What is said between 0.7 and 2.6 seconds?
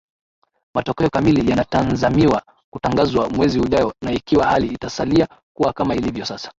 matokeo kamili yanatanzamiwa